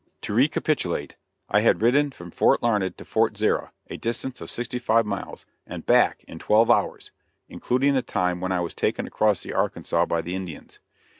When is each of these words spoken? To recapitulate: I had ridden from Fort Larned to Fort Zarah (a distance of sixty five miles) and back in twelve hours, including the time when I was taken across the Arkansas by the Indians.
To 0.21 0.33
recapitulate: 0.33 1.15
I 1.47 1.59
had 1.59 1.83
ridden 1.83 2.09
from 2.09 2.31
Fort 2.31 2.63
Larned 2.63 2.97
to 2.97 3.05
Fort 3.05 3.37
Zarah 3.37 3.71
(a 3.87 3.97
distance 3.97 4.41
of 4.41 4.49
sixty 4.49 4.79
five 4.79 5.05
miles) 5.05 5.45
and 5.67 5.85
back 5.85 6.23
in 6.23 6.39
twelve 6.39 6.71
hours, 6.71 7.11
including 7.47 7.93
the 7.93 8.01
time 8.01 8.41
when 8.41 8.51
I 8.51 8.61
was 8.61 8.73
taken 8.73 9.05
across 9.05 9.41
the 9.43 9.53
Arkansas 9.53 10.07
by 10.07 10.23
the 10.23 10.33
Indians. 10.33 10.79